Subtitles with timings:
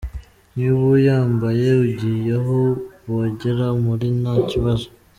[0.55, 2.59] Niba uyambaye ugiye aho
[3.07, 4.87] bogera muri ntakibazo.